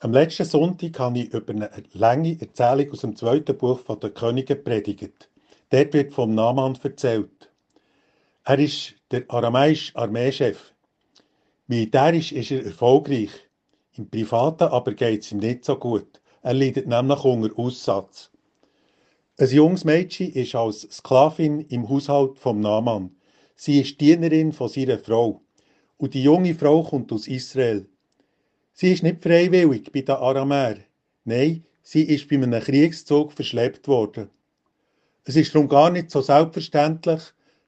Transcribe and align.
Am 0.00 0.12
letzten 0.12 0.44
Sonntag 0.44 0.96
habe 1.00 1.18
ich 1.18 1.34
über 1.34 1.52
eine 1.52 1.70
lange 1.92 2.40
Erzählung 2.40 2.92
aus 2.92 3.00
dem 3.00 3.16
zweiten 3.16 3.58
Buch 3.58 3.80
der 3.96 4.10
Könige 4.10 4.54
predigt. 4.54 5.28
Dort 5.70 5.92
wird 5.92 6.14
vom 6.14 6.36
Naaman 6.36 6.78
erzählt. 6.80 7.50
Er 8.44 8.60
ist 8.60 8.94
der 9.10 9.24
aramäische 9.26 9.96
Armeechef. 9.96 10.72
Militärisch 11.66 12.30
ist 12.30 12.52
er 12.52 12.64
erfolgreich. 12.64 13.32
Im 13.96 14.08
Privaten 14.08 14.68
aber 14.68 14.94
geht 14.94 15.24
es 15.24 15.32
ihm 15.32 15.38
nicht 15.38 15.64
so 15.64 15.74
gut. 15.74 16.20
Er 16.42 16.54
leidet 16.54 16.86
nämlich 16.86 17.24
unter 17.24 17.58
Aussatz. 17.58 18.30
Ein 19.36 19.50
junges 19.50 19.84
Mädchen 19.84 20.30
ist 20.32 20.54
als 20.54 20.82
Sklavin 20.92 21.62
im 21.62 21.88
Haushalt 21.88 22.38
vom 22.38 22.60
Naaman. 22.60 23.16
Sie 23.56 23.80
ist 23.80 24.00
Dienerin 24.00 24.52
von 24.52 24.68
seiner 24.68 25.00
Frau. 25.00 25.42
Und 25.96 26.14
die 26.14 26.22
junge 26.22 26.54
Frau 26.54 26.84
kommt 26.84 27.10
aus 27.10 27.26
Israel. 27.26 27.88
Sie 28.80 28.92
ist 28.92 29.02
nicht 29.02 29.24
freiwillig 29.24 29.90
bei 29.90 30.02
den 30.02 30.14
Aramäer. 30.14 30.76
Nein, 31.24 31.64
sie 31.82 32.04
ist 32.04 32.28
bei 32.28 32.36
einem 32.36 32.62
Kriegszug 32.62 33.32
verschleppt 33.32 33.88
worden. 33.88 34.30
Es 35.24 35.34
ist 35.34 35.52
darum 35.52 35.68
gar 35.68 35.90
nicht 35.90 36.12
so 36.12 36.22
selbstverständlich, 36.22 37.22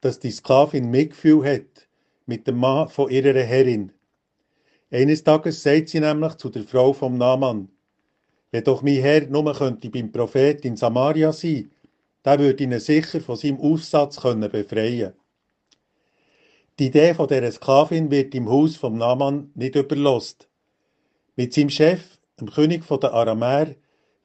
dass 0.00 0.20
die 0.20 0.30
Sklavin 0.30 0.92
Mitgefühl 0.92 1.44
hat 1.44 1.88
mit 2.26 2.46
dem 2.46 2.58
Mann 2.58 2.88
von 2.88 3.10
ihrer 3.10 3.42
Herrin. 3.42 3.90
Eines 4.92 5.24
Tages 5.24 5.60
sagt 5.60 5.88
sie 5.88 5.98
nämlich 5.98 6.36
zu 6.36 6.50
der 6.50 6.62
Frau 6.62 6.92
vom 6.92 7.18
Naaman, 7.18 7.68
wenn 8.52 8.62
doch 8.62 8.82
mein 8.82 9.02
Herr 9.02 9.26
nur 9.26 9.52
könnte 9.54 9.90
beim 9.90 10.12
Prophet 10.12 10.64
in 10.64 10.76
Samaria 10.76 11.32
sein, 11.32 11.72
der 12.24 12.38
würde 12.38 12.62
ihn 12.62 12.78
sicher 12.78 13.20
von 13.20 13.34
seinem 13.34 13.58
Aufsatz 13.58 14.20
können 14.20 14.48
befreien. 14.48 15.14
Die 16.78 16.86
Idee 16.86 17.12
von 17.12 17.26
der 17.26 17.50
Sklavin 17.50 18.08
wird 18.08 18.36
im 18.36 18.48
Haus 18.48 18.76
vom 18.76 18.98
Naaman 18.98 19.50
nicht 19.56 19.74
überlost. 19.74 20.48
Mit 21.34 21.54
seinem 21.54 21.70
Chef, 21.70 22.18
dem 22.38 22.50
König 22.50 22.86
der 22.86 23.14
Aramäer, 23.14 23.74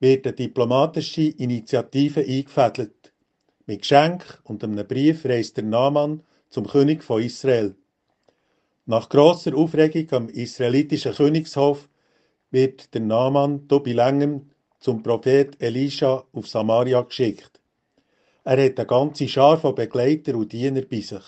wird 0.00 0.26
eine 0.26 0.34
diplomatische 0.34 1.22
Initiative 1.22 2.20
eingefädelt. 2.20 3.12
Mit 3.66 3.82
Geschenk 3.82 4.40
und 4.42 4.64
einem 4.64 4.84
Brief 4.84 5.24
reist 5.24 5.56
der 5.56 5.62
Naaman 5.62 6.24
zum 6.50 6.66
König 6.66 7.04
von 7.04 7.22
Israel. 7.22 7.76
Nach 8.86 9.08
grosser 9.08 9.56
Aufregung 9.56 10.10
am 10.10 10.28
israelitischen 10.28 11.14
Königshof 11.14 11.88
wird 12.50 12.92
der 12.92 13.02
Naaman 13.02 13.68
bei 13.68 13.92
langem 13.92 14.50
zum 14.80 15.00
Prophet 15.04 15.62
Elisha 15.62 16.24
auf 16.32 16.48
Samaria 16.48 17.02
geschickt. 17.02 17.60
Er 18.42 18.64
hat 18.64 18.78
eine 18.78 18.86
ganze 18.86 19.28
Schar 19.28 19.58
von 19.58 19.76
Begleiter 19.76 20.34
und 20.34 20.52
Diener 20.52 20.82
bei 20.82 21.00
sich. 21.02 21.22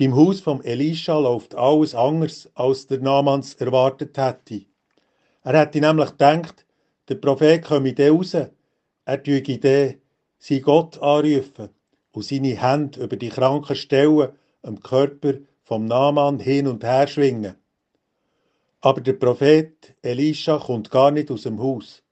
Beim 0.00 0.16
Haus 0.16 0.40
von 0.40 0.64
Elisha 0.64 1.18
läuft 1.18 1.54
alles 1.54 1.94
anders, 1.94 2.48
als 2.54 2.86
der 2.86 3.00
Namans 3.00 3.52
erwartet 3.56 4.16
hätte. 4.16 4.62
Er 5.44 5.60
hätte 5.60 5.78
nämlich 5.78 6.12
gedacht, 6.12 6.64
der 7.10 7.16
Prophet 7.16 7.62
komme 7.62 7.92
dann 7.92 8.16
raus, 8.16 8.32
er 8.32 9.22
tue 9.22 9.42
dann 9.42 9.94
sein 10.38 10.62
Gott 10.62 10.96
anrufen 11.02 11.68
und 12.12 12.24
seine 12.24 12.58
Hände 12.58 12.98
über 13.02 13.16
die 13.16 13.28
kranken 13.28 13.76
Stellen 13.76 14.30
am 14.62 14.80
Körper 14.80 15.34
vom 15.64 15.84
Naaman 15.84 16.38
hin 16.38 16.66
und 16.66 16.82
her 16.82 17.06
schwingen. 17.06 17.56
Aber 18.80 19.02
der 19.02 19.12
Prophet 19.12 19.94
Elisha 20.00 20.56
kommt 20.56 20.90
gar 20.90 21.10
nicht 21.10 21.30
aus 21.30 21.42
dem 21.42 21.60
Haus. 21.60 22.02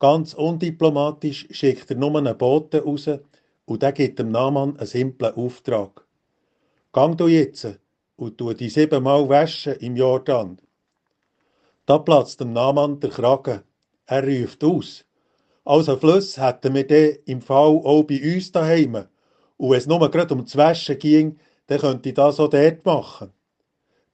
Ganz 0.00 0.34
undiplomatisch 0.34 1.46
schickt 1.52 1.88
er 1.88 1.98
nur 1.98 2.18
einen 2.18 2.36
Boten 2.36 2.80
raus 2.80 3.08
und 3.64 3.82
der 3.82 3.92
gibt 3.92 4.18
dem 4.18 4.32
Naaman 4.32 4.76
einen 4.76 4.88
simplen 4.88 5.36
Auftrag. 5.36 6.07
Gang 6.90 7.16
du 7.18 7.28
jetzt 7.28 7.78
und 8.16 8.38
tu 8.38 8.54
die 8.54 8.70
siebenmal 8.70 9.28
waschen 9.28 9.74
im 9.74 9.94
Jordan. 9.94 10.58
Da 11.84 11.98
platzt 11.98 12.40
dem 12.40 12.54
Naaman 12.54 12.98
der 12.98 13.10
Kragen. 13.10 13.62
Er 14.06 14.24
ruft 14.24 14.64
aus. 14.64 15.04
Also 15.66 15.98
Fluss 15.98 16.38
hätten 16.38 16.74
wir 16.74 16.86
den 16.86 17.18
im 17.26 17.42
Fall 17.42 17.76
auch 17.84 18.04
bei 18.04 18.34
uns 18.34 18.52
daheim. 18.52 19.04
Und 19.58 19.70
wenn 19.70 19.78
es 19.78 19.86
nur 19.86 20.10
gerade 20.10 20.34
ums 20.34 20.56
Waschen 20.56 20.98
ging, 20.98 21.38
dann 21.66 21.80
könnte 21.80 22.08
ich 22.08 22.14
das 22.14 22.40
auch 22.40 22.48
dort 22.48 22.86
machen. 22.86 23.32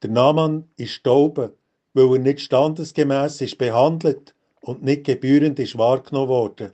Der 0.03 0.10
Naaman 0.10 0.69
ist 0.76 0.94
stauben, 0.94 1.53
weil 1.93 2.12
er 2.12 2.19
nicht 2.19 2.41
standesgemäß 2.41 3.41
ist 3.41 3.56
behandelt 3.56 4.34
und 4.60 4.82
nicht 4.82 5.04
gebührend 5.04 5.60
ist 5.60 5.78
wahrgenommen 5.78 6.28
worden. 6.28 6.72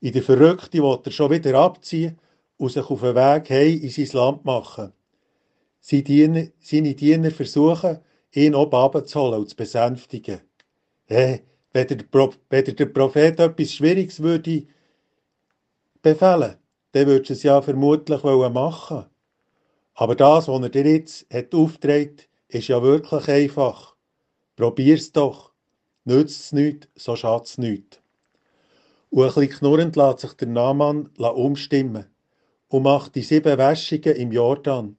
In 0.00 0.12
der 0.12 0.24
Verrückte 0.24 0.82
will 0.82 0.98
er 1.04 1.10
schon 1.12 1.30
wieder 1.30 1.54
abziehen 1.54 2.18
und 2.56 2.70
sich 2.70 2.90
auf 2.90 3.00
den 3.00 3.14
Weg 3.14 3.48
heim 3.48 3.80
in 3.80 3.90
sein 3.90 4.08
Land 4.12 4.44
machen. 4.44 4.92
Seine 5.86 6.94
Diener, 6.94 7.30
versuchen, 7.30 7.98
ihn 8.32 8.54
oben 8.54 8.74
abzuholen 8.74 9.40
und 9.40 9.50
zu 9.50 9.54
besänftigen. 9.54 10.40
Hey, 11.04 11.42
wenn 11.74 11.86
der, 11.88 11.98
wenn 12.48 12.64
der 12.64 12.86
Prophet 12.86 13.38
etwas 13.38 13.72
Schwieriges 13.72 14.22
würde 14.22 14.66
befehlen, 16.00 16.56
dann 16.92 17.06
würde 17.06 17.30
es 17.30 17.42
ja 17.42 17.60
vermutlich 17.60 18.22
machen 18.22 19.04
Aber 19.92 20.14
das, 20.14 20.48
was 20.48 20.62
er 20.62 20.68
dir 20.70 20.90
jetzt 20.90 21.26
hat 21.30 21.54
aufträgt, 21.54 22.30
ist 22.48 22.68
ja 22.68 22.82
wirklich 22.82 23.28
einfach. 23.28 23.94
Probier's 24.56 25.12
doch. 25.12 25.52
Nützt 26.04 26.40
es 26.40 26.52
nichts, 26.52 26.88
so 26.94 27.14
schadet 27.14 27.48
es 27.48 27.58
nichts. 27.58 28.00
Und 29.10 29.24
ein 29.24 29.34
bisschen 29.34 29.50
knurrend 29.50 29.96
lässt 29.96 30.20
sich 30.20 30.32
der 30.32 30.48
Naaman 30.48 31.10
umstimmen 31.18 32.06
und 32.68 32.84
macht 32.84 33.14
die 33.16 33.22
sieben 33.22 33.58
Wäschungen 33.58 34.16
im 34.16 34.32
Jordan. 34.32 34.96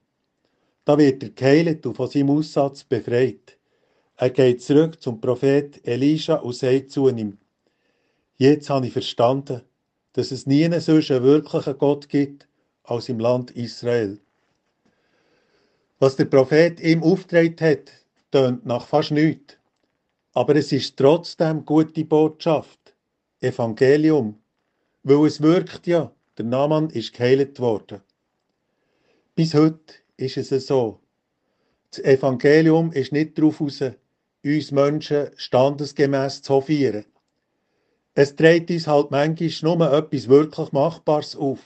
Da 0.85 0.97
wird 0.99 1.23
er 1.23 1.31
geheilt 1.31 1.85
und 1.85 1.95
von 1.95 2.07
seinem 2.07 2.29
Aussatz 2.29 2.83
befreit. 2.83 3.57
Er 4.17 4.29
geht 4.29 4.61
zurück 4.61 5.01
zum 5.01 5.19
Prophet 5.19 5.85
Elisha 5.85 6.35
und 6.35 6.55
sagt 6.55 6.91
zu 6.91 7.09
ihm, 7.09 7.37
jetzt 8.37 8.69
habe 8.69 8.87
ich 8.87 8.93
verstanden, 8.93 9.61
dass 10.13 10.31
es 10.31 10.45
nie 10.45 10.63
einen 10.63 10.85
wirklichen 10.85 11.77
Gott 11.77 12.07
gibt 12.07 12.47
als 12.83 13.09
im 13.09 13.19
Land 13.19 13.51
Israel. 13.51 14.19
Was 15.99 16.15
der 16.15 16.25
Prophet 16.25 16.79
ihm 16.79 17.01
aufgetragen 17.03 17.55
hat, 17.59 17.91
tönt 18.31 18.65
nach 18.65 18.85
fast 18.87 19.11
nichts. 19.11 19.57
Aber 20.33 20.55
es 20.55 20.71
ist 20.71 20.97
trotzdem 20.97 21.65
gute 21.65 22.05
Botschaft, 22.05 22.93
Evangelium, 23.39 24.37
weil 25.03 25.25
es 25.25 25.41
wirkt 25.41 25.87
ja, 25.87 26.11
der 26.37 26.45
Naaman 26.45 26.89
ist 26.89 27.13
geheilt 27.13 27.59
worden. 27.59 28.01
Bis 29.35 29.53
heute 29.53 30.04
ist 30.17 30.37
es 30.37 30.67
so. 30.67 30.99
Das 31.91 31.99
Evangelium 32.03 32.91
ist 32.91 33.11
nicht 33.11 33.37
darauf 33.37 33.61
aus, 33.61 33.81
uns 34.43 34.71
Menschen 34.71 35.29
standesgemäß 35.35 36.41
zu 36.41 36.55
hofieren. 36.55 37.05
Es 38.13 38.35
dreht 38.35 38.69
uns 38.71 38.87
halt 38.87 39.11
manchmal 39.11 39.77
nur 39.77 39.93
etwas 39.93 40.27
wirklich 40.29 40.71
Machbares 40.71 41.35
auf. 41.35 41.59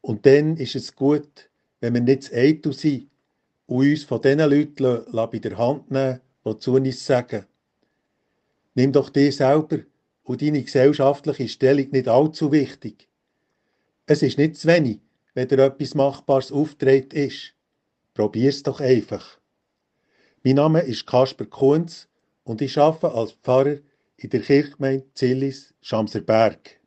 Und 0.00 0.24
dann 0.26 0.56
ist 0.56 0.76
es 0.76 0.94
gut, 0.94 1.50
wenn 1.80 1.94
wir 1.94 2.00
nicht 2.00 2.24
zu 2.24 2.34
eitel 2.34 2.72
sind 2.72 3.10
und 3.66 3.88
uns 3.88 4.04
von 4.04 4.22
diesen 4.22 4.38
Leuten 4.38 5.04
bei 5.14 5.38
der 5.38 5.58
Hand 5.58 5.90
nehmen, 5.90 6.20
die 6.44 6.58
zu 6.58 6.74
uns 6.74 7.04
sagen. 7.04 7.46
Nimm 8.74 8.92
doch 8.92 9.10
dir 9.10 9.32
selber 9.32 9.78
und 10.22 10.42
deine 10.42 10.62
gesellschaftliche 10.62 11.48
Stellung 11.48 11.90
nicht 11.90 12.08
allzu 12.08 12.52
wichtig. 12.52 13.08
Es 14.06 14.22
ist 14.22 14.38
nicht 14.38 14.56
zu 14.56 14.68
wenig, 14.68 15.00
wenn 15.40 15.48
dir 15.48 15.64
etwas 15.64 15.94
Machbares 15.94 16.52
auftreten 16.52 17.16
ist. 17.16 17.54
Probier's 18.12 18.62
doch 18.62 18.78
einfach. 18.78 19.38
Mein 20.44 20.56
Name 20.56 20.80
ist 20.82 21.06
Kasper 21.06 21.46
Kunz 21.46 22.08
und 22.44 22.60
ich 22.60 22.76
arbeite 22.76 23.14
als 23.14 23.32
Pfarrer 23.42 23.78
in 24.18 24.28
der 24.28 24.42
Kirchgemeinde 24.42 25.06
Zillis, 25.14 25.72
Schamserberg. 25.80 26.79